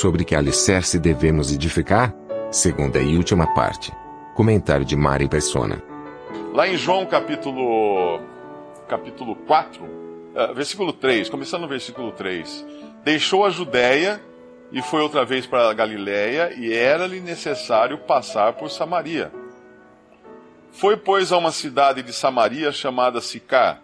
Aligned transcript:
Sobre 0.00 0.24
que 0.24 0.34
alicerce 0.34 0.98
devemos 0.98 1.52
edificar? 1.52 2.14
Segunda 2.50 2.98
e 3.02 3.18
última 3.18 3.46
parte. 3.52 3.92
Comentário 4.34 4.82
de 4.82 4.96
Mari 4.96 5.28
Persona. 5.28 5.82
Lá 6.54 6.66
em 6.66 6.74
João 6.74 7.04
capítulo, 7.04 8.18
capítulo 8.88 9.36
4, 9.36 9.84
uh, 9.84 10.54
versículo 10.54 10.94
3, 10.94 11.28
começando 11.28 11.60
no 11.60 11.68
versículo 11.68 12.12
3. 12.12 12.64
Deixou 13.04 13.44
a 13.44 13.50
Judéia 13.50 14.22
e 14.72 14.80
foi 14.80 15.02
outra 15.02 15.22
vez 15.22 15.46
para 15.46 15.68
a 15.68 15.74
Galiléia, 15.74 16.54
e 16.56 16.72
era-lhe 16.72 17.20
necessário 17.20 17.98
passar 17.98 18.54
por 18.54 18.70
Samaria. 18.70 19.30
Foi, 20.72 20.96
pois, 20.96 21.30
a 21.30 21.36
uma 21.36 21.52
cidade 21.52 22.02
de 22.02 22.14
Samaria 22.14 22.72
chamada 22.72 23.20
Sicá, 23.20 23.80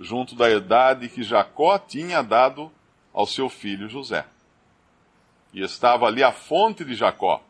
junto 0.00 0.34
da 0.34 0.50
herdade 0.50 1.08
que 1.08 1.22
Jacó 1.22 1.78
tinha 1.78 2.22
dado 2.22 2.72
ao 3.12 3.24
seu 3.24 3.48
filho 3.48 3.88
José. 3.88 4.24
E 5.54 5.62
estava 5.62 6.06
ali 6.06 6.22
a 6.22 6.32
fonte 6.32 6.84
de 6.84 6.94
Jacó. 6.94 7.40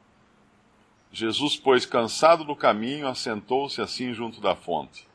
Jesus, 1.10 1.56
pois, 1.56 1.86
cansado 1.86 2.44
do 2.44 2.54
caminho, 2.54 3.08
assentou-se 3.08 3.80
assim 3.80 4.12
junto 4.12 4.42
da 4.42 4.54
fonte. 4.54 5.08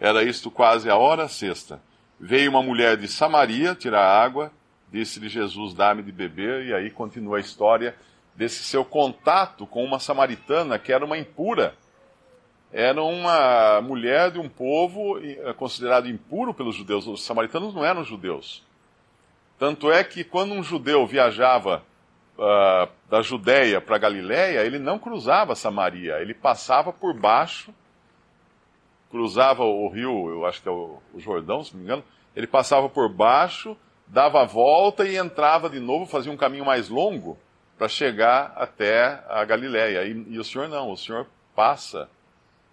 Era 0.00 0.24
isto 0.24 0.50
quase 0.50 0.90
a 0.90 0.96
hora 0.96 1.28
sexta. 1.28 1.80
Veio 2.18 2.50
uma 2.50 2.62
mulher 2.62 2.96
de 2.96 3.06
Samaria 3.06 3.76
tirar 3.76 4.04
água, 4.04 4.50
disse-lhe 4.90 5.28
Jesus: 5.28 5.72
Dá-me 5.72 6.02
de 6.02 6.10
beber, 6.10 6.66
e 6.66 6.74
aí 6.74 6.90
continua 6.90 7.36
a 7.36 7.40
história 7.40 7.94
desse 8.34 8.64
seu 8.64 8.84
contato 8.84 9.64
com 9.64 9.84
uma 9.84 10.00
samaritana 10.00 10.78
que 10.78 10.92
era 10.92 11.04
uma 11.04 11.18
impura. 11.18 11.76
Era 12.72 13.02
uma 13.02 13.80
mulher 13.82 14.30
de 14.30 14.38
um 14.38 14.48
povo 14.48 15.18
eh, 15.18 15.52
considerado 15.52 16.08
impuro 16.08 16.54
pelos 16.54 16.74
judeus. 16.74 17.06
Os 17.06 17.22
samaritanos 17.22 17.74
não 17.74 17.84
eram 17.84 18.02
judeus. 18.02 18.64
Tanto 19.58 19.92
é 19.92 20.02
que 20.02 20.24
quando 20.24 20.54
um 20.54 20.62
judeu 20.62 21.06
viajava 21.06 21.84
uh, 22.42 22.90
da 23.08 23.22
Judéia 23.22 23.80
para 23.80 23.98
Galiléia, 23.98 24.64
ele 24.64 24.78
não 24.78 24.98
cruzava 24.98 25.54
Samaria, 25.54 26.20
ele 26.20 26.34
passava 26.34 26.92
por 26.92 27.14
baixo, 27.14 27.72
cruzava 29.10 29.62
o 29.62 29.88
rio, 29.88 30.28
eu 30.28 30.46
acho 30.46 30.60
que 30.60 30.68
é 30.68 30.72
o, 30.72 30.98
o 31.14 31.20
Jordão, 31.20 31.62
se 31.62 31.72
não 31.72 31.78
me 31.78 31.84
engano, 31.84 32.04
ele 32.34 32.46
passava 32.46 32.88
por 32.88 33.08
baixo, 33.08 33.76
dava 34.06 34.42
a 34.42 34.44
volta 34.44 35.06
e 35.06 35.16
entrava 35.16 35.70
de 35.70 35.78
novo, 35.78 36.06
fazia 36.06 36.32
um 36.32 36.36
caminho 36.36 36.64
mais 36.64 36.88
longo 36.88 37.38
para 37.78 37.88
chegar 37.88 38.52
até 38.56 39.22
a 39.28 39.44
Galiléia. 39.44 40.04
E, 40.04 40.34
e 40.34 40.38
o 40.38 40.44
Senhor 40.44 40.68
não, 40.68 40.90
o 40.90 40.96
Senhor 40.96 41.26
passa 41.54 42.08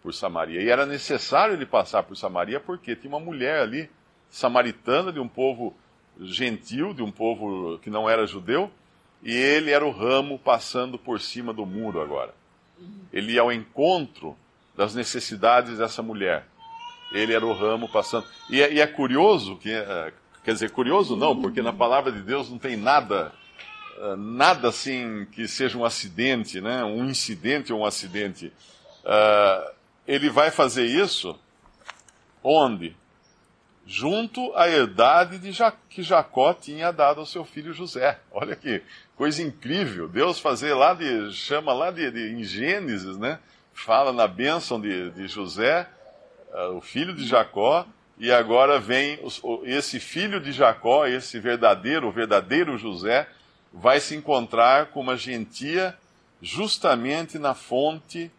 por 0.01 0.13
Samaria. 0.13 0.61
E 0.61 0.69
era 0.69 0.85
necessário 0.85 1.53
ele 1.53 1.65
passar 1.65 2.03
por 2.03 2.15
Samaria 2.15 2.59
porque 2.59 2.95
tinha 2.95 3.13
uma 3.13 3.19
mulher 3.19 3.61
ali, 3.61 3.89
samaritana, 4.29 5.11
de 5.11 5.19
um 5.19 5.27
povo 5.27 5.75
gentil, 6.21 6.93
de 6.93 7.01
um 7.01 7.11
povo 7.11 7.79
que 7.79 7.89
não 7.89 8.09
era 8.09 8.25
judeu, 8.25 8.71
e 9.21 9.33
ele 9.33 9.71
era 9.71 9.85
o 9.85 9.91
ramo 9.91 10.39
passando 10.39 10.97
por 10.97 11.19
cima 11.19 11.53
do 11.53 11.65
muro 11.65 12.01
agora. 12.01 12.33
Ele 13.11 13.33
ia 13.33 13.41
ao 13.41 13.51
encontro 13.51 14.37
das 14.75 14.95
necessidades 14.95 15.77
dessa 15.77 16.01
mulher. 16.01 16.47
Ele 17.11 17.33
era 17.33 17.45
o 17.45 17.53
ramo 17.53 17.89
passando. 17.89 18.25
E 18.49 18.61
é, 18.61 18.73
e 18.73 18.79
é 18.79 18.87
curioso 18.87 19.57
que, 19.57 19.71
é, 19.71 20.13
quer 20.43 20.53
dizer, 20.53 20.71
curioso 20.71 21.15
não, 21.17 21.39
porque 21.39 21.61
na 21.61 21.73
palavra 21.73 22.11
de 22.11 22.21
Deus 22.21 22.49
não 22.49 22.57
tem 22.57 22.77
nada, 22.77 23.33
é, 23.97 24.15
nada 24.15 24.69
assim 24.69 25.27
que 25.31 25.47
seja 25.47 25.77
um 25.77 25.83
acidente, 25.83 26.61
né? 26.61 26.83
Um 26.83 27.05
incidente 27.05 27.73
ou 27.73 27.81
um 27.81 27.85
acidente. 27.85 28.53
Uh, 29.03 29.71
ele 30.07 30.29
vai 30.29 30.51
fazer 30.51 30.85
isso 30.85 31.37
onde? 32.43 32.95
Junto 33.89 34.53
à 34.55 34.69
herdade 34.69 35.39
de 35.39 35.51
ja 35.51 35.73
que 35.89 36.03
Jacó 36.03 36.53
tinha 36.53 36.91
dado 36.91 37.21
ao 37.21 37.25
seu 37.25 37.43
filho 37.43 37.73
José. 37.73 38.19
Olha 38.31 38.55
que 38.55 38.83
coisa 39.15 39.41
incrível. 39.41 40.07
Deus 40.07 40.39
fazer 40.39 40.75
lá 40.75 40.93
de, 40.93 41.33
chama 41.33 41.73
lá 41.73 41.89
de, 41.89 42.11
de 42.11 42.33
em 42.33 42.43
Gênesis, 42.43 43.17
né? 43.17 43.39
Fala 43.73 44.13
na 44.13 44.27
bênção 44.27 44.79
de, 44.79 45.09
de 45.09 45.27
José, 45.27 45.89
uh, 46.53 46.77
o 46.77 46.81
filho 46.81 47.15
de 47.15 47.25
Jacó, 47.25 47.83
e 48.19 48.31
agora 48.31 48.79
vem 48.79 49.17
os, 49.23 49.43
o, 49.43 49.63
esse 49.65 49.99
filho 49.99 50.39
de 50.39 50.51
Jacó, 50.51 51.07
esse 51.07 51.39
verdadeiro, 51.39 52.09
o 52.09 52.11
verdadeiro 52.11 52.77
José, 52.77 53.27
vai 53.73 53.99
se 53.99 54.15
encontrar 54.15 54.87
com 54.87 54.99
uma 54.99 55.17
gentia 55.17 55.97
justamente 56.43 57.39
na 57.39 57.55
fonte 57.55 58.31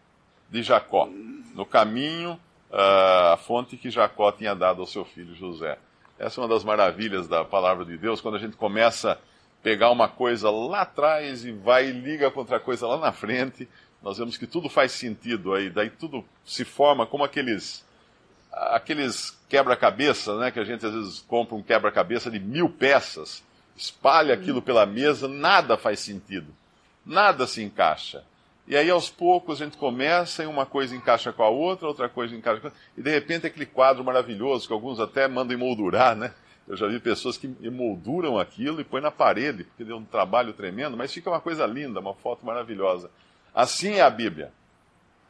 de 0.49 0.63
Jacó, 0.63 1.09
no 1.53 1.65
caminho 1.65 2.39
a 2.71 3.37
fonte 3.37 3.75
que 3.77 3.89
Jacó 3.89 4.31
tinha 4.31 4.55
dado 4.55 4.81
ao 4.81 4.87
seu 4.87 5.03
filho 5.03 5.35
José. 5.35 5.77
Essa 6.17 6.39
é 6.39 6.43
uma 6.43 6.53
das 6.53 6.63
maravilhas 6.63 7.27
da 7.27 7.43
palavra 7.43 7.83
de 7.83 7.97
Deus, 7.97 8.21
quando 8.21 8.35
a 8.35 8.39
gente 8.39 8.55
começa 8.55 9.13
a 9.13 9.17
pegar 9.63 9.89
uma 9.91 10.07
coisa 10.07 10.49
lá 10.49 10.81
atrás 10.81 11.43
e 11.43 11.51
vai 11.51 11.89
e 11.89 11.91
liga 11.91 12.31
com 12.31 12.39
outra 12.39 12.59
coisa 12.59 12.87
lá 12.87 12.97
na 12.97 13.11
frente, 13.11 13.67
nós 14.01 14.17
vemos 14.17 14.37
que 14.37 14.47
tudo 14.47 14.69
faz 14.69 14.91
sentido 14.91 15.53
aí, 15.53 15.69
daí 15.69 15.89
tudo 15.89 16.23
se 16.45 16.63
forma 16.63 17.05
como 17.05 17.23
aqueles 17.23 17.85
aqueles 18.51 19.37
quebra-cabeça, 19.47 20.37
né, 20.37 20.51
que 20.51 20.59
a 20.59 20.63
gente 20.63 20.85
às 20.85 20.93
vezes 20.93 21.21
compra 21.21 21.55
um 21.55 21.63
quebra-cabeça 21.63 22.29
de 22.29 22.39
mil 22.39 22.69
peças, 22.69 23.43
espalha 23.77 24.33
aquilo 24.33 24.61
pela 24.61 24.85
mesa, 24.85 25.27
nada 25.27 25.77
faz 25.77 26.01
sentido, 26.01 26.53
nada 27.05 27.47
se 27.47 27.63
encaixa. 27.63 28.23
E 28.67 28.77
aí, 28.77 28.89
aos 28.89 29.09
poucos, 29.09 29.61
a 29.61 29.65
gente 29.65 29.77
começa 29.77 30.43
e 30.43 30.47
uma 30.47 30.65
coisa 30.65 30.95
encaixa 30.95 31.33
com 31.33 31.43
a 31.43 31.49
outra, 31.49 31.87
outra 31.87 32.07
coisa 32.07 32.35
encaixa 32.35 32.61
com 32.61 32.67
a 32.67 32.69
outra. 32.69 32.83
E, 32.95 33.01
de 33.01 33.09
repente, 33.09 33.47
aquele 33.47 33.65
quadro 33.65 34.03
maravilhoso, 34.03 34.67
que 34.67 34.73
alguns 34.73 34.99
até 34.99 35.27
mandam 35.27 35.55
emoldurar, 35.55 36.15
né? 36.15 36.33
Eu 36.67 36.77
já 36.77 36.87
vi 36.87 36.99
pessoas 36.99 37.37
que 37.37 37.53
emolduram 37.61 38.37
aquilo 38.37 38.79
e 38.79 38.83
põem 38.83 39.01
na 39.01 39.11
parede, 39.11 39.63
porque 39.63 39.83
deu 39.83 39.97
um 39.97 40.05
trabalho 40.05 40.53
tremendo, 40.53 40.95
mas 40.95 41.11
fica 41.11 41.29
uma 41.29 41.41
coisa 41.41 41.65
linda, 41.65 41.99
uma 41.99 42.13
foto 42.13 42.45
maravilhosa. 42.45 43.09
Assim 43.53 43.95
é 43.95 44.01
a 44.01 44.09
Bíblia. 44.09 44.53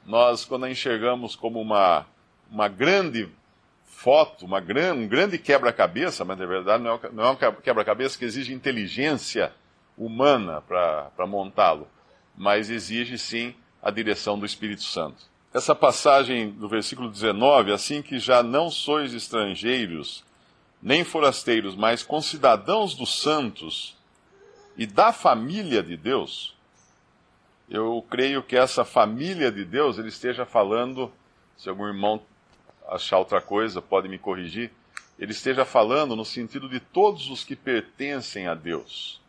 Nós, 0.06 0.46
quando 0.46 0.66
a 0.66 0.70
enxergamos 0.70 1.36
como 1.36 1.60
uma, 1.60 2.06
uma 2.52 2.68
grande 2.68 3.30
foto, 3.86 4.46
uma 4.46 4.60
gran, 4.60 4.94
um 4.94 5.08
grande 5.08 5.38
quebra-cabeça, 5.38 6.26
mas 6.26 6.38
na 6.38 6.46
verdade 6.46 6.84
não 6.84 6.96
é, 6.96 7.10
não 7.12 7.24
é 7.24 7.30
um 7.32 7.36
quebra-cabeça 7.62 8.18
que 8.20 8.26
exige 8.26 8.54
inteligência 8.54 9.54
humana 9.98 10.62
para 10.62 11.26
montá-lo 11.26 11.88
mas 12.36 12.70
exige 12.70 13.18
sim 13.18 13.54
a 13.82 13.92
direção 13.92 14.38
do 14.38 14.46
Espírito 14.46 14.84
Santo. 14.84 15.30
Essa 15.54 15.76
passagem 15.76 16.50
do 16.52 16.70
versículo 16.70 17.10
19, 17.10 17.72
assim 17.74 18.02
que 18.02 18.20
já 18.20 18.42
não 18.42 18.70
sois 18.70 19.14
estrangeiros, 19.14 20.24
nem 20.82 21.04
forasteiros, 21.04 21.76
mas 21.76 22.04
concidadãos 22.04 22.96
dos 22.96 23.22
santos 23.22 23.96
e 24.78 24.86
da 24.86 25.12
família 25.12 25.84
de 25.84 25.98
Deus, 25.98 26.56
eu 27.70 28.06
creio 28.10 28.42
que 28.42 28.56
essa 28.56 28.86
família 28.86 29.52
de 29.52 29.66
Deus, 29.66 29.98
ele 29.98 30.10
esteja 30.10 30.46
falando, 30.46 31.12
se 31.58 31.70
algum 31.70 31.88
irmão 31.88 32.22
achar 32.88 33.20
outra 33.20 33.42
coisa, 33.42 33.82
pode 33.82 34.08
me 34.08 34.18
corrigir, 34.18 34.72
ele 35.20 35.32
esteja 35.32 35.66
falando 35.66 36.16
no 36.16 36.26
sentido 36.26 36.68
de 36.68 36.80
todos 36.80 37.30
os 37.30 37.44
que 37.44 37.56
pertencem 37.56 38.48
a 38.48 38.56
Deus 38.56 39.22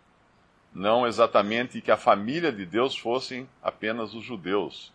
não 0.75 1.07
exatamente 1.07 1.81
que 1.81 1.91
a 1.91 1.97
família 1.97 2.51
de 2.51 2.65
Deus 2.65 2.97
fossem 2.97 3.49
apenas 3.63 4.15
os 4.15 4.25
judeus. 4.25 4.93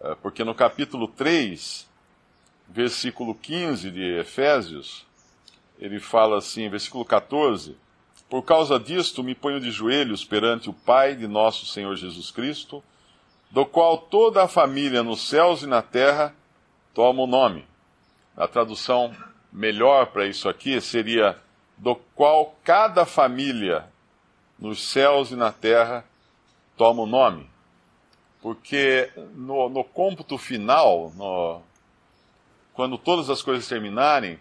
É, 0.00 0.14
porque 0.14 0.44
no 0.44 0.54
capítulo 0.54 1.08
3, 1.08 1.88
versículo 2.68 3.34
15 3.34 3.90
de 3.90 4.18
Efésios, 4.18 5.04
ele 5.78 5.98
fala 5.98 6.38
assim, 6.38 6.68
versículo 6.68 7.04
14: 7.04 7.76
Por 8.28 8.42
causa 8.42 8.78
disto 8.78 9.22
me 9.24 9.34
ponho 9.34 9.60
de 9.60 9.70
joelhos 9.70 10.24
perante 10.24 10.70
o 10.70 10.72
Pai 10.72 11.16
de 11.16 11.26
nosso 11.26 11.66
Senhor 11.66 11.96
Jesus 11.96 12.30
Cristo, 12.30 12.82
do 13.50 13.66
qual 13.66 13.98
toda 13.98 14.44
a 14.44 14.48
família 14.48 15.02
nos 15.02 15.28
céus 15.28 15.62
e 15.62 15.66
na 15.66 15.82
terra 15.82 16.34
toma 16.94 17.22
o 17.22 17.26
nome. 17.26 17.64
A 18.36 18.46
tradução 18.46 19.12
melhor 19.52 20.06
para 20.06 20.26
isso 20.26 20.48
aqui 20.48 20.80
seria: 20.80 21.36
do 21.76 21.96
qual 22.14 22.56
cada 22.62 23.04
família 23.04 23.86
nos 24.58 24.90
céus 24.90 25.30
e 25.30 25.36
na 25.36 25.52
terra 25.52 26.04
toma 26.76 27.02
o 27.02 27.06
nome. 27.06 27.48
Porque 28.40 29.10
no, 29.34 29.68
no 29.68 29.84
cômputo 29.84 30.38
final, 30.38 31.12
no, 31.16 31.60
quando 32.72 32.96
todas 32.96 33.28
as 33.28 33.42
coisas 33.42 33.66
terminarem, 33.66 34.38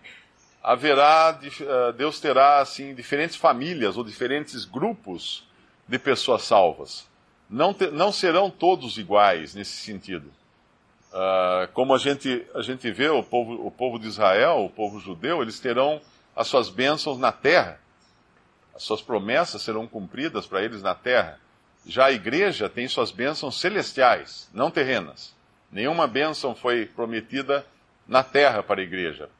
haverá, 0.61 1.39
uh, 1.41 1.93
Deus 1.93 2.19
terá 2.19 2.59
assim 2.59 2.93
diferentes 2.93 3.35
famílias 3.35 3.97
ou 3.97 4.03
diferentes 4.03 4.65
grupos 4.65 5.43
de 5.87 5.97
pessoas 5.97 6.43
salvas. 6.43 7.07
Não, 7.49 7.73
te, 7.73 7.87
não 7.87 8.11
serão 8.11 8.49
todos 8.49 8.97
iguais 8.97 9.55
nesse 9.55 9.77
sentido. 9.77 10.31
Uh, 11.07 11.71
como 11.73 11.95
a 11.95 11.97
gente, 11.97 12.45
a 12.53 12.61
gente 12.61 12.91
vê 12.91 13.07
o 13.09 13.23
povo, 13.23 13.65
o 13.65 13.71
povo 13.71 13.97
de 13.97 14.07
Israel, 14.07 14.65
o 14.65 14.69
povo 14.69 14.99
judeu, 14.99 15.41
eles 15.41 15.59
terão 15.59 16.01
as 16.35 16.47
suas 16.47 16.69
bênçãos 16.69 17.17
na 17.17 17.31
terra. 17.31 17.79
As 18.77 18.83
suas 18.83 19.01
promessas 19.01 19.63
serão 19.63 19.87
cumpridas 19.87 20.45
para 20.45 20.63
eles 20.63 20.83
na 20.83 20.93
terra. 20.93 21.39
Já 21.83 22.05
a 22.05 22.11
igreja 22.11 22.69
tem 22.69 22.87
suas 22.87 23.11
bênçãos 23.11 23.59
celestiais, 23.59 24.47
não 24.53 24.69
terrenas. 24.69 25.35
Nenhuma 25.71 26.05
bênção 26.05 26.53
foi 26.53 26.85
prometida 26.85 27.65
na 28.07 28.23
terra 28.23 28.61
para 28.61 28.79
a 28.79 28.83
igreja. 28.83 29.31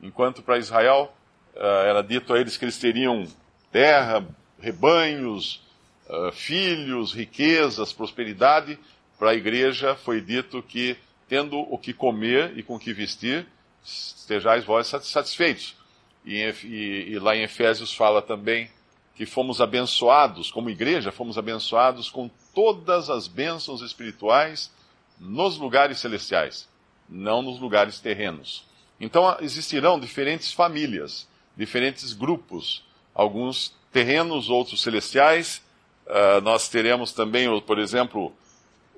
Enquanto 0.00 0.42
para 0.42 0.56
Israel 0.56 1.14
uh, 1.54 1.60
era 1.60 2.02
dito 2.02 2.32
a 2.32 2.40
eles 2.40 2.56
que 2.56 2.64
eles 2.64 2.78
teriam 2.78 3.26
terra, 3.70 4.26
rebanhos, 4.58 5.62
uh, 6.08 6.32
filhos, 6.32 7.12
riquezas, 7.12 7.92
prosperidade, 7.92 8.78
para 9.18 9.32
a 9.32 9.34
igreja 9.34 9.94
foi 9.94 10.22
dito 10.22 10.62
que, 10.62 10.96
tendo 11.28 11.58
o 11.58 11.76
que 11.76 11.92
comer 11.92 12.56
e 12.56 12.62
com 12.62 12.76
o 12.76 12.80
que 12.80 12.94
vestir, 12.94 13.46
estejais 13.84 14.64
vós 14.64 14.86
satisfeitos. 14.86 15.76
E, 16.24 16.40
e, 16.64 17.12
e 17.12 17.18
lá 17.18 17.36
em 17.36 17.42
Efésios 17.42 17.92
fala 17.92 18.22
também 18.22 18.70
que 19.16 19.24
fomos 19.24 19.62
abençoados, 19.62 20.50
como 20.50 20.68
igreja, 20.68 21.10
fomos 21.10 21.38
abençoados 21.38 22.10
com 22.10 22.30
todas 22.54 23.08
as 23.08 23.26
bênçãos 23.26 23.80
espirituais 23.80 24.70
nos 25.18 25.56
lugares 25.56 25.98
celestiais, 25.98 26.68
não 27.08 27.40
nos 27.40 27.58
lugares 27.58 27.98
terrenos. 27.98 28.66
Então 29.00 29.38
existirão 29.40 29.98
diferentes 29.98 30.52
famílias, 30.52 31.26
diferentes 31.56 32.12
grupos, 32.12 32.84
alguns 33.14 33.74
terrenos, 33.90 34.50
outros 34.50 34.82
celestiais. 34.82 35.62
Uh, 36.06 36.42
nós 36.42 36.68
teremos 36.68 37.12
também, 37.12 37.48
por 37.62 37.78
exemplo, 37.78 38.34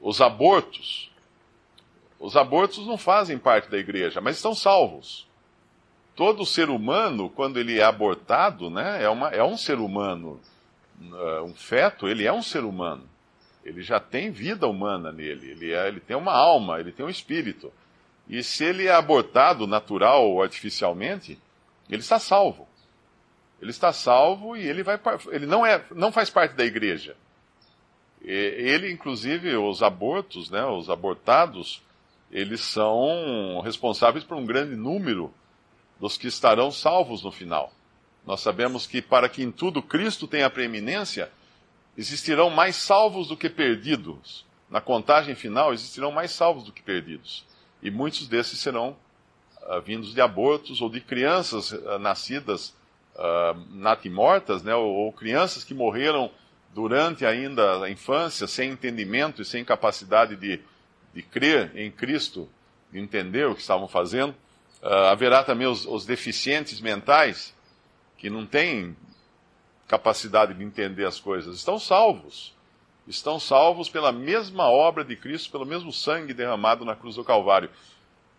os 0.00 0.21
abortos. 0.21 1.12
Os 2.19 2.37
abortos 2.37 2.85
não 2.85 2.99
fazem 2.99 3.38
parte 3.38 3.71
da 3.71 3.79
igreja, 3.79 4.21
mas 4.21 4.37
estão 4.37 4.53
salvos. 4.53 5.27
Todo 6.19 6.44
ser 6.44 6.69
humano, 6.69 7.31
quando 7.31 7.61
ele 7.61 7.79
é 7.79 7.85
abortado, 7.85 8.69
né, 8.69 9.05
é, 9.05 9.09
uma, 9.09 9.29
é 9.29 9.44
um 9.44 9.56
ser 9.56 9.79
humano. 9.79 10.41
Uh, 11.00 11.44
um 11.44 11.55
feto, 11.55 12.09
ele 12.09 12.26
é 12.26 12.32
um 12.32 12.43
ser 12.43 12.65
humano. 12.65 13.09
Ele 13.65 13.82
já 13.82 14.00
tem 14.00 14.29
vida 14.32 14.67
humana 14.67 15.12
nele. 15.12 15.53
Ele, 15.53 15.73
é, 15.73 15.87
ele 15.87 16.00
tem 16.00 16.17
uma 16.17 16.32
alma, 16.32 16.81
ele 16.81 16.91
tem 16.91 17.06
um 17.06 17.09
espírito. 17.09 17.73
E 18.29 18.43
se 18.43 18.65
ele 18.65 18.88
é 18.88 18.93
abortado 18.93 19.65
natural 19.65 20.29
ou 20.29 20.43
artificialmente, 20.43 21.38
ele 21.88 22.00
está 22.00 22.19
salvo. 22.19 22.67
Ele 23.62 23.71
está 23.71 23.93
salvo 23.93 24.56
e 24.56 24.67
ele 24.67 24.82
vai 24.82 24.99
ele 25.31 25.47
não 25.47 25.64
é 25.64 25.85
não 25.94 26.11
faz 26.11 26.29
parte 26.31 26.56
da 26.56 26.64
igreja. 26.64 27.17
Ele 28.21 28.91
inclusive 28.91 29.56
os 29.56 29.85
abortos, 29.85 30.50
né, 30.50 30.64
os 30.64 30.91
abortados, 30.91 31.81
eles 32.29 32.61
são 32.61 33.61
responsáveis 33.64 34.25
por 34.25 34.37
um 34.37 34.44
grande 34.44 34.75
número 34.75 35.32
dos 36.00 36.17
que 36.17 36.27
estarão 36.27 36.71
salvos 36.71 37.23
no 37.23 37.33
final. 37.33 37.73
Nós 38.27 38.41
sabemos 38.41 38.87
que 38.87 39.00
para 39.00 39.29
que 39.29 39.43
em 39.43 39.50
tudo 39.50 39.83
Cristo 39.83 40.27
tenha 40.27 40.50
preeminência, 40.50 41.31
existirão 41.97 42.50
mais 42.50 42.77
salvos 42.77 43.29
do 43.29 43.37
que 43.37 43.49
perdidos. 43.49 44.45
Na 44.71 44.81
contagem 44.81 45.35
final, 45.35 45.73
existirão 45.73 46.12
mais 46.12 46.31
salvos 46.31 46.65
do 46.65 46.73
que 46.73 46.83
perdidos. 46.83 47.45
E 47.83 47.91
muitos 47.91 48.29
desses 48.29 48.59
serão 48.59 48.97
uh, 49.62 49.81
vindos 49.81 50.15
de 50.15 50.21
abortos 50.21 50.81
ou 50.81 50.91
de 50.91 51.00
crianças 51.00 51.73
uh, 51.73 51.99
nascidas 51.99 52.75
uh, 53.17 53.59
natimortas, 53.71 54.62
né, 54.62 54.75
ou, 54.75 54.87
ou, 54.87 55.12
crianças 55.12 55.65
que 55.65 55.75
morreram 55.75 56.31
durante 56.75 57.27
ainda 57.27 57.83
a 57.83 57.91
infância, 57.91 58.47
sem 58.47 58.71
entendimento 58.71 59.43
e 59.43 59.45
sem 59.45 59.65
capacidade 59.65 60.37
de, 60.37 60.61
de 61.15 61.23
crer 61.23 61.73
em 61.75 61.91
Cristo, 61.91 62.49
de 62.93 62.99
entender 62.99 63.47
o 63.47 63.55
que 63.55 63.61
estavam 63.61 63.89
fazendo. 63.89 64.35
Uh, 64.82 65.10
haverá 65.10 65.42
também 65.42 65.66
os, 65.66 65.86
os 65.86 66.06
deficientes 66.06 66.80
mentais, 66.80 67.54
que 68.16 68.30
não 68.30 68.46
têm 68.46 68.96
capacidade 69.86 70.54
de 70.54 70.62
entender 70.62 71.04
as 71.04 71.19
coisas, 71.19 71.56
estão 71.56 71.78
salvos 71.78 72.56
estão 73.08 73.40
salvos 73.40 73.88
pela 73.88 74.12
mesma 74.12 74.69
obra 74.69 75.04
de 75.04 75.16
Cristo, 75.16 75.50
pelo 75.50 75.64
mesmo 75.64 75.92
sangue 75.92 76.34
derramado 76.34 76.84
na 76.84 76.94
cruz 76.94 77.16
do 77.16 77.25
Calvário. 77.25 77.70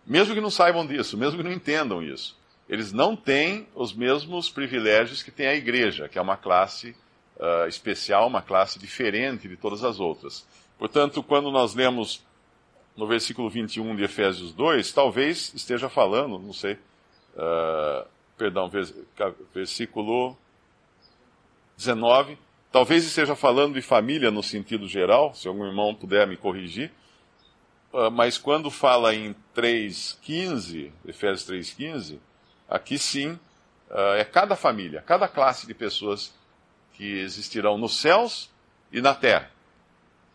Mesmo 0.06 0.34
que 0.34 0.40
não 0.40 0.50
saibam 0.50 0.86
disso, 0.86 1.18
mesmo 1.18 1.36
que 1.36 1.42
não 1.42 1.52
entendam 1.52 2.02
isso, 2.02 2.38
eles 2.68 2.92
não 2.92 3.16
têm 3.16 3.66
os 3.74 3.92
mesmos 3.92 4.48
privilégios 4.48 5.22
que 5.22 5.30
tem 5.30 5.46
a 5.46 5.54
igreja, 5.54 6.08
que 6.08 6.18
é 6.18 6.22
uma 6.22 6.36
classe 6.36 6.94
uh, 7.36 7.66
especial, 7.68 8.28
uma 8.28 8.40
classe 8.40 8.78
diferente 8.78 9.48
de 9.48 9.56
todas 9.56 9.82
as 9.82 9.98
outras. 9.98 10.46
Portanto, 10.78 11.22
quando 11.22 11.50
nós 11.50 11.74
lemos 11.74 12.24
no 12.96 13.06
versículo 13.06 13.48
21 13.48 13.96
de 13.96 14.04
Efésios 14.04 14.52
2, 14.52 14.92
talvez 14.92 15.52
esteja 15.54 15.88
falando, 15.88 16.38
não 16.38 16.52
sei, 16.52 16.74
uh, 17.34 18.06
perdão, 18.36 18.70
versículo 19.52 20.36
19 21.76 22.38
Talvez 22.72 23.04
esteja 23.04 23.34
falando 23.34 23.74
de 23.74 23.82
família 23.82 24.30
no 24.30 24.44
sentido 24.44 24.86
geral, 24.86 25.34
se 25.34 25.48
algum 25.48 25.66
irmão 25.66 25.92
puder 25.92 26.24
me 26.24 26.36
corrigir, 26.36 26.92
uh, 27.92 28.12
mas 28.12 28.38
quando 28.38 28.70
fala 28.70 29.12
em 29.12 29.34
3,15, 29.56 30.92
Efésios 31.04 31.50
3,15, 31.50 32.18
aqui 32.68 32.96
sim 32.96 33.32
uh, 33.90 34.14
é 34.16 34.24
cada 34.24 34.54
família, 34.54 35.02
cada 35.02 35.26
classe 35.26 35.66
de 35.66 35.74
pessoas 35.74 36.32
que 36.92 37.18
existirão 37.18 37.76
nos 37.76 37.98
céus 37.98 38.48
e 38.92 39.00
na 39.00 39.14
terra. 39.14 39.50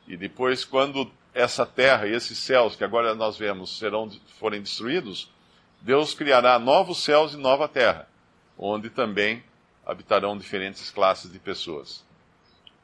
E 0.05 0.17
depois, 0.17 0.65
quando 0.65 1.09
essa 1.35 1.65
terra 1.65 2.07
e 2.07 2.13
esses 2.13 2.37
céus 2.37 2.75
que 2.77 2.83
agora 2.83 3.13
nós 3.13 3.37
vemos 3.37 3.77
serão, 3.77 4.09
forem 4.39 4.61
destruídos, 4.61 5.29
Deus 5.81 6.15
criará 6.15 6.57
novos 6.57 7.03
céus 7.03 7.33
e 7.33 7.37
nova 7.37 7.67
terra, 7.67 8.07
onde 8.57 8.89
também 8.89 9.43
habitarão 9.85 10.37
diferentes 10.37 10.89
classes 10.89 11.31
de 11.31 11.37
pessoas. 11.37 12.03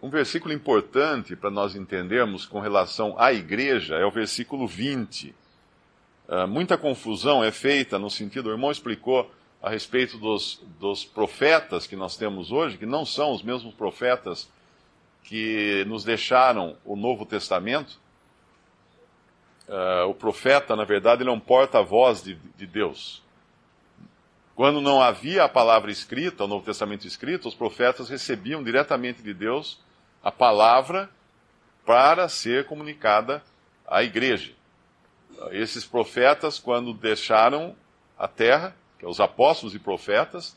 Um 0.03 0.09
versículo 0.09 0.53
importante 0.53 1.35
para 1.35 1.49
nós 1.49 1.75
entendermos 1.75 2.45
com 2.45 2.59
relação 2.59 3.15
à 3.17 3.31
igreja 3.31 3.95
é 3.95 4.05
o 4.05 4.11
versículo 4.11 4.67
20. 4.67 5.29
Uh, 5.29 5.33
ah, 6.27 6.47
muita 6.47 6.77
confusão 6.77 7.43
é 7.43 7.51
feita 7.51 7.97
no 7.97 8.09
sentido, 8.09 8.47
o 8.47 8.51
irmão 8.51 8.71
explicou 8.71 9.31
a 9.61 9.69
respeito 9.69 10.17
dos, 10.17 10.61
dos 10.79 11.05
profetas 11.05 11.87
que 11.87 11.95
nós 11.95 12.17
temos 12.17 12.51
hoje, 12.51 12.77
que 12.77 12.85
não 12.85 13.05
são 13.05 13.31
os 13.31 13.43
mesmos 13.43 13.73
profetas 13.73 14.49
que 15.23 15.85
nos 15.87 16.03
deixaram 16.03 16.75
o 16.83 16.95
Novo 16.95 17.25
Testamento. 17.25 17.99
Uh, 19.71 20.09
o 20.09 20.13
profeta, 20.13 20.75
na 20.75 20.83
verdade, 20.83 21.23
ele 21.23 21.29
é 21.29 21.33
um 21.33 21.39
porta-voz 21.39 22.21
de, 22.21 22.35
de 22.57 22.67
Deus. 22.67 23.23
Quando 24.53 24.81
não 24.81 25.01
havia 25.01 25.45
a 25.45 25.49
palavra 25.49 25.89
escrita, 25.89 26.43
o 26.43 26.47
Novo 26.47 26.65
Testamento 26.65 27.07
escrito, 27.07 27.47
os 27.47 27.55
profetas 27.55 28.09
recebiam 28.09 28.61
diretamente 28.61 29.23
de 29.23 29.33
Deus 29.33 29.79
a 30.21 30.29
palavra 30.29 31.09
para 31.85 32.27
ser 32.27 32.65
comunicada 32.65 33.41
à 33.87 34.03
igreja. 34.03 34.51
Esses 35.51 35.85
profetas, 35.85 36.59
quando 36.59 36.93
deixaram 36.93 37.73
a 38.19 38.27
terra, 38.27 38.75
que 38.99 39.05
é 39.05 39.07
os 39.07 39.21
apóstolos 39.21 39.73
e 39.73 39.79
profetas, 39.79 40.53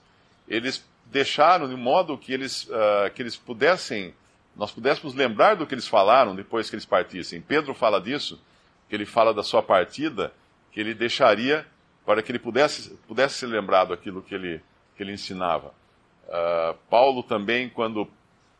eles 0.49 0.85
deixaram 1.07 1.69
de 1.69 1.77
modo 1.77 2.19
que 2.19 2.33
eles, 2.33 2.65
uh, 2.65 3.11
que 3.15 3.23
eles 3.23 3.37
pudessem, 3.37 4.13
nós 4.57 4.73
pudéssemos 4.73 5.15
lembrar 5.15 5.55
do 5.55 5.69
que 5.69 5.75
eles 5.75 5.87
falaram 5.87 6.35
depois 6.35 6.69
que 6.69 6.75
eles 6.75 6.85
partissem. 6.85 7.41
Pedro 7.41 7.75
fala 7.75 8.01
disso, 8.01 8.41
que 8.89 8.95
ele 8.95 9.07
fala 9.07 9.33
da 9.33 9.43
sua 9.43 9.63
partida, 9.63 10.33
que 10.73 10.81
ele 10.81 10.95
deixaria 10.95 11.67
para 12.05 12.23
que 12.23 12.31
ele 12.31 12.39
pudesse, 12.39 12.91
pudesse 13.09 13.37
ser 13.37 13.47
lembrado 13.47 13.93
aquilo 13.93 14.23
que 14.23 14.35
ele, 14.35 14.61
que 14.97 15.03
ele 15.03 15.13
ensinava. 15.13 15.73
Uh, 16.27 16.77
Paulo 16.91 17.23
também, 17.23 17.69
quando 17.69 18.09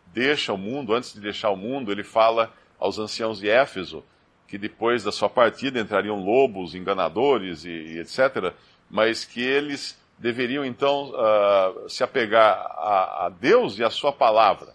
deixa 0.07 0.53
o 0.53 0.59
mundo, 0.59 0.95
antes 0.95 1.13
de 1.13 1.21
deixar 1.21 1.51
o 1.51 1.57
mundo, 1.57 1.91
ele 1.91 2.05
fala 2.05 2.53
aos 2.79 2.99
anciãos 2.99 3.39
de 3.39 3.49
Éfeso 3.49 4.05
que 4.47 4.59
depois 4.59 5.03
da 5.03 5.11
sua 5.11 5.29
partida 5.29 5.81
entrariam 5.81 6.23
lobos, 6.23 6.75
enganadores 6.75 7.65
e, 7.65 7.71
e 7.71 7.99
etc., 7.99 8.53
mas 8.89 9.25
que 9.25 9.43
eles 9.43 9.99
deveriam 10.19 10.65
então 10.65 11.11
uh, 11.11 11.89
se 11.89 12.05
apegar 12.05 12.55
a, 12.55 13.27
a, 13.27 13.29
Deus 13.29 13.79
e 13.79 13.85
a 13.85 13.91
sua 13.91 14.13
palavra. 14.13 14.75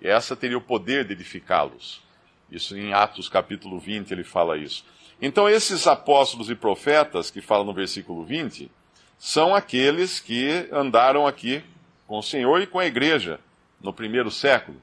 E 0.00 0.08
essa 0.08 0.36
teria 0.36 0.58
o 0.58 0.60
poder 0.60 1.06
de 1.06 1.12
edificá-los. 1.12 2.02
Isso 2.50 2.76
em 2.76 2.92
Atos 2.92 3.28
capítulo 3.28 3.78
20 3.78 4.10
ele 4.10 4.24
fala 4.24 4.56
isso. 4.56 4.84
Então 5.20 5.48
esses 5.48 5.86
apóstolos 5.86 6.48
e 6.48 6.54
profetas 6.54 7.30
que 7.30 7.40
falam 7.40 7.64
no 7.64 7.74
versículo 7.74 8.24
20 8.24 8.70
são 9.18 9.54
aqueles 9.54 10.20
que 10.20 10.68
andaram 10.72 11.26
aqui 11.26 11.62
com 12.06 12.18
o 12.18 12.22
Senhor 12.22 12.62
e 12.62 12.66
com 12.66 12.78
a 12.78 12.86
igreja 12.86 13.40
no 13.80 13.92
primeiro 13.92 14.30
século, 14.30 14.80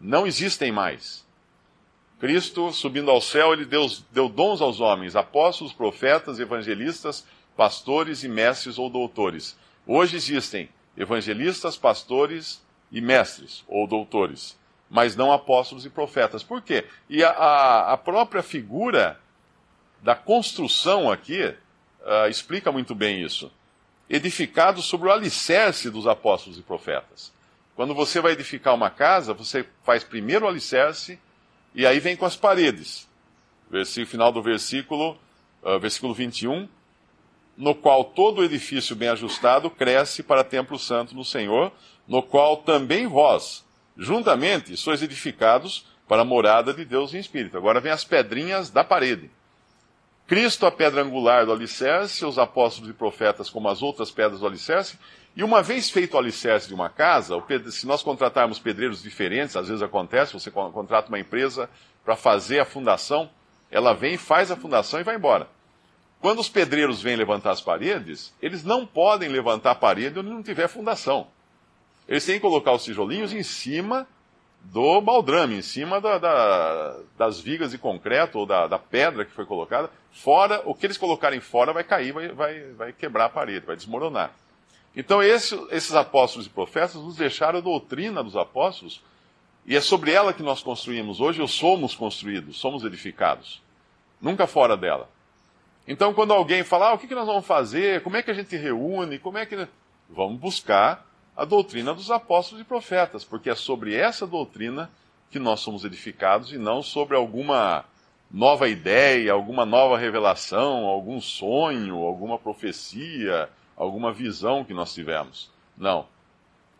não 0.00 0.26
existem 0.26 0.72
mais. 0.72 1.26
Cristo, 2.18 2.72
subindo 2.72 3.10
ao 3.10 3.20
céu, 3.20 3.52
ele 3.52 3.64
deu, 3.64 3.86
deu 4.10 4.28
dons 4.28 4.60
aos 4.60 4.80
homens, 4.80 5.14
apóstolos, 5.14 5.72
profetas, 5.72 6.40
evangelistas, 6.40 7.24
pastores 7.56 8.24
e 8.24 8.28
mestres 8.28 8.78
ou 8.78 8.90
doutores. 8.90 9.56
Hoje 9.86 10.16
existem 10.16 10.68
evangelistas, 10.96 11.76
pastores 11.76 12.60
e 12.90 13.00
mestres, 13.00 13.64
ou 13.68 13.86
doutores, 13.86 14.58
mas 14.90 15.16
não 15.16 15.32
apóstolos 15.32 15.84
e 15.84 15.90
profetas. 15.90 16.42
Por 16.42 16.62
quê? 16.62 16.86
E 17.08 17.22
a, 17.22 17.30
a, 17.30 17.92
a 17.92 17.96
própria 17.96 18.42
figura 18.42 19.18
da 20.02 20.14
construção 20.14 21.10
aqui 21.10 21.42
uh, 21.44 22.28
explica 22.28 22.72
muito 22.72 22.94
bem 22.94 23.22
isso. 23.22 23.50
Edificado 24.08 24.80
sobre 24.80 25.08
o 25.08 25.12
alicerce 25.12 25.90
dos 25.90 26.06
apóstolos 26.06 26.58
e 26.58 26.62
profetas. 26.62 27.32
Quando 27.76 27.94
você 27.94 28.20
vai 28.20 28.32
edificar 28.32 28.74
uma 28.74 28.90
casa, 28.90 29.34
você 29.34 29.66
faz 29.84 30.02
primeiro 30.02 30.46
o 30.46 30.48
alicerce 30.48 31.18
e 31.74 31.86
aí 31.86 32.00
vem 32.00 32.16
com 32.16 32.24
as 32.24 32.36
paredes. 32.36 33.06
Versículo, 33.70 34.06
final 34.06 34.32
do 34.32 34.42
versículo, 34.42 35.18
uh, 35.62 35.78
versículo 35.78 36.14
21 36.14 36.68
no 37.58 37.74
qual 37.74 38.04
todo 38.04 38.44
edifício 38.44 38.94
bem 38.94 39.08
ajustado 39.08 39.68
cresce 39.68 40.22
para 40.22 40.44
templo 40.44 40.78
santo 40.78 41.12
no 41.12 41.24
Senhor, 41.24 41.72
no 42.06 42.22
qual 42.22 42.58
também 42.58 43.08
vós, 43.08 43.64
juntamente, 43.98 44.76
sois 44.76 45.02
edificados 45.02 45.84
para 46.06 46.22
a 46.22 46.24
morada 46.24 46.72
de 46.72 46.84
Deus 46.84 47.12
em 47.12 47.18
espírito. 47.18 47.58
Agora 47.58 47.80
vem 47.80 47.90
as 47.90 48.04
pedrinhas 48.04 48.70
da 48.70 48.84
parede. 48.84 49.30
Cristo, 50.26 50.66
a 50.66 50.70
pedra 50.70 51.02
angular 51.02 51.44
do 51.44 51.52
alicerce, 51.52 52.24
os 52.24 52.38
apóstolos 52.38 52.90
e 52.90 52.92
profetas 52.92 53.50
como 53.50 53.68
as 53.68 53.82
outras 53.82 54.10
pedras 54.10 54.40
do 54.40 54.46
alicerce, 54.46 54.98
e 55.34 55.42
uma 55.42 55.62
vez 55.62 55.88
feito 55.88 56.14
o 56.14 56.18
alicerce 56.18 56.68
de 56.68 56.74
uma 56.74 56.88
casa, 56.88 57.34
se 57.70 57.86
nós 57.86 58.02
contratarmos 58.02 58.58
pedreiros 58.58 59.02
diferentes, 59.02 59.56
às 59.56 59.68
vezes 59.68 59.82
acontece, 59.82 60.32
você 60.32 60.50
contrata 60.50 61.08
uma 61.08 61.18
empresa 61.18 61.68
para 62.04 62.14
fazer 62.14 62.60
a 62.60 62.64
fundação, 62.64 63.30
ela 63.70 63.94
vem, 63.94 64.16
faz 64.16 64.50
a 64.50 64.56
fundação 64.56 65.00
e 65.00 65.04
vai 65.04 65.16
embora. 65.16 65.48
Quando 66.20 66.40
os 66.40 66.48
pedreiros 66.48 67.00
vêm 67.00 67.16
levantar 67.16 67.52
as 67.52 67.60
paredes, 67.60 68.34
eles 68.42 68.64
não 68.64 68.84
podem 68.84 69.28
levantar 69.28 69.70
a 69.70 69.74
parede 69.74 70.18
onde 70.18 70.28
não 70.28 70.42
tiver 70.42 70.68
fundação. 70.68 71.28
Eles 72.08 72.24
têm 72.24 72.36
que 72.36 72.40
colocar 72.40 72.72
os 72.72 72.82
tijolinhos 72.82 73.32
em 73.32 73.42
cima 73.42 74.08
do 74.64 75.00
baldrame, 75.00 75.56
em 75.56 75.62
cima 75.62 76.00
da, 76.00 76.18
da, 76.18 76.96
das 77.16 77.38
vigas 77.38 77.70
de 77.70 77.78
concreto 77.78 78.38
ou 78.38 78.46
da, 78.46 78.66
da, 78.66 78.78
pedra 78.78 79.24
que 79.24 79.30
foi 79.30 79.44
colocada. 79.44 79.90
Fora, 80.10 80.62
o 80.64 80.74
que 80.74 80.86
eles 80.86 80.96
colocarem 80.96 81.40
fora 81.40 81.72
vai 81.72 81.84
cair, 81.84 82.12
vai, 82.12 82.28
vai, 82.28 82.60
vai 82.72 82.92
quebrar 82.92 83.26
a 83.26 83.28
parede, 83.28 83.66
vai 83.66 83.76
desmoronar. 83.76 84.32
Então, 84.96 85.22
esse, 85.22 85.54
esses 85.70 85.94
apóstolos 85.94 86.46
e 86.46 86.50
profetas 86.50 86.96
nos 86.96 87.16
deixaram 87.16 87.58
a 87.58 87.62
doutrina 87.62 88.24
dos 88.24 88.36
apóstolos, 88.36 89.02
e 89.64 89.76
é 89.76 89.80
sobre 89.80 90.12
ela 90.12 90.32
que 90.32 90.42
nós 90.42 90.62
construímos 90.62 91.20
hoje, 91.20 91.40
ou 91.40 91.46
somos 91.46 91.94
construídos, 91.94 92.58
somos 92.58 92.84
edificados. 92.84 93.62
Nunca 94.20 94.46
fora 94.46 94.76
dela. 94.76 95.08
Então, 95.86 96.12
quando 96.12 96.32
alguém 96.32 96.64
fala, 96.64 96.88
ah, 96.88 96.94
o 96.94 96.98
que, 96.98 97.14
nós 97.14 97.26
vamos 97.26 97.46
fazer? 97.46 98.02
Como 98.02 98.16
é 98.16 98.22
que 98.22 98.30
a 98.30 98.34
gente 98.34 98.56
reúne? 98.56 99.18
Como 99.18 99.38
é 99.38 99.46
que. 99.46 99.68
Vamos 100.10 100.40
buscar 100.40 101.07
a 101.38 101.44
doutrina 101.44 101.94
dos 101.94 102.10
apóstolos 102.10 102.60
e 102.60 102.66
profetas, 102.66 103.24
porque 103.24 103.48
é 103.48 103.54
sobre 103.54 103.94
essa 103.94 104.26
doutrina 104.26 104.90
que 105.30 105.38
nós 105.38 105.60
somos 105.60 105.84
edificados 105.84 106.52
e 106.52 106.58
não 106.58 106.82
sobre 106.82 107.16
alguma 107.16 107.84
nova 108.28 108.68
ideia, 108.68 109.32
alguma 109.32 109.64
nova 109.64 109.96
revelação, 109.96 110.84
algum 110.84 111.20
sonho, 111.20 111.98
alguma 111.98 112.38
profecia, 112.38 113.48
alguma 113.76 114.12
visão 114.12 114.64
que 114.64 114.74
nós 114.74 114.92
tivemos. 114.92 115.48
Não. 115.76 116.06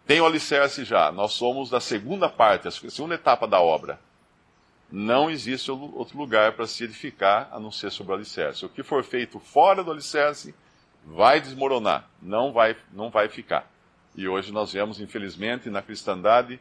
Tem 0.05 0.21
o 0.21 0.27
alicerce 0.27 0.85
já. 0.85 1.13
Nós 1.13 1.35
somos 1.35 1.71
da 1.71 1.79
segunda 1.79 2.29
parte, 2.29 2.67
a 2.67 2.71
segunda 2.73 3.15
etapa 3.15 3.47
da 3.47 3.61
obra 3.61 4.01
não 4.91 5.31
existe 5.31 5.71
outro 5.71 6.17
lugar 6.19 6.53
para 6.53 6.67
se 6.67 6.85
edificar 6.85 7.49
a 7.53 7.61
não 7.61 7.71
ser 7.71 7.91
sobre 7.91 8.13
o 8.13 8.17
alicerce. 8.17 8.65
O 8.65 8.69
que 8.69 8.83
for 8.83 9.05
feito 9.05 9.39
fora 9.39 9.85
do 9.85 9.91
alicerce 9.91 10.55
vai 11.05 11.41
desmoronar, 11.41 12.09
não 12.21 12.53
vai, 12.53 12.77
não 12.93 13.11
vai 13.11 13.29
ficar. 13.29 13.71
E 14.19 14.27
hoje 14.27 14.51
nós 14.51 14.73
vemos, 14.73 15.01
infelizmente, 15.01 15.71
na 15.71 15.81
cristandade, 15.81 16.59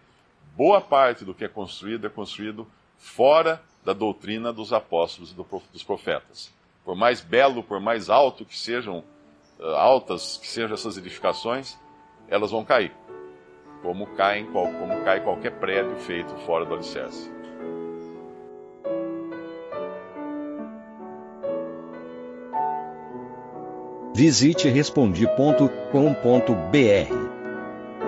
boa 0.55 0.79
parte 0.79 1.25
do 1.25 1.33
que 1.33 1.43
é 1.43 1.47
construído 1.47 2.05
é 2.05 2.09
construído 2.09 2.67
fora 2.99 3.59
da 3.83 3.93
doutrina 3.93 4.53
dos 4.53 4.71
apóstolos 4.71 5.31
e 5.31 5.35
dos 5.73 5.81
profetas. 5.81 6.53
Por 6.85 6.95
mais 6.95 7.19
belo, 7.19 7.63
por 7.63 7.79
mais 7.79 8.11
alto 8.11 8.45
que 8.45 8.55
sejam, 8.55 9.03
uh, 9.59 9.65
altas 9.69 10.37
que 10.37 10.47
sejam 10.47 10.75
essas 10.75 10.99
edificações, 10.99 11.75
elas 12.27 12.51
vão 12.51 12.63
cair. 12.63 12.91
Como, 13.81 14.05
caem, 14.05 14.45
como 14.45 15.03
cai 15.03 15.23
qualquer 15.23 15.53
prédio 15.53 15.97
feito 15.97 16.31
fora 16.45 16.63
do 16.63 16.75
alicerce. 16.75 17.27
Visite 24.13 24.69
respondi.com.br. 24.69 27.36